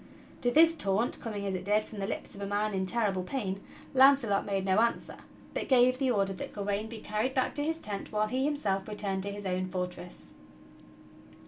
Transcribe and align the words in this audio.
To 0.41 0.49
this 0.49 0.75
taunt, 0.75 1.19
coming 1.21 1.45
as 1.45 1.53
it 1.53 1.63
did 1.65 1.85
from 1.85 1.99
the 1.99 2.07
lips 2.07 2.33
of 2.33 2.41
a 2.41 2.47
man 2.47 2.73
in 2.73 2.87
terrible 2.87 3.21
pain, 3.23 3.61
Launcelot 3.93 4.47
made 4.47 4.65
no 4.65 4.79
answer, 4.79 5.17
but 5.53 5.69
gave 5.69 5.99
the 5.99 6.09
order 6.09 6.33
that 6.33 6.53
Gawain 6.53 6.89
be 6.89 6.97
carried 6.97 7.35
back 7.35 7.53
to 7.53 7.63
his 7.63 7.77
tent 7.77 8.11
while 8.11 8.25
he 8.25 8.43
himself 8.43 8.87
returned 8.87 9.21
to 9.21 9.31
his 9.31 9.45
own 9.45 9.67
fort 9.67 9.97
ress. 9.97 10.33